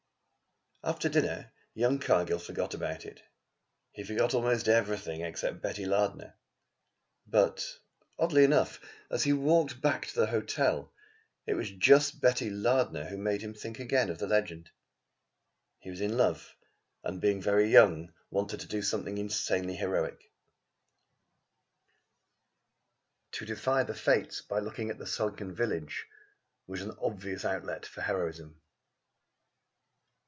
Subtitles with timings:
[0.83, 3.21] After dinner young Cargill forgot about it.
[3.91, 6.33] He forgot almost everything except Betty Lardner.
[7.27, 7.63] But,
[8.17, 8.79] oddly enough,
[9.11, 10.91] as he walked back to the hotel
[11.45, 14.71] it was just Betty Lardner who made him think again of the legend.
[15.77, 16.55] He was in love,
[17.03, 20.31] and, being very young, wanted to do something insanely heroic.
[23.33, 26.07] To defy the Fates by looking on the sunken village
[26.65, 28.57] was an obvious outlet for heroism.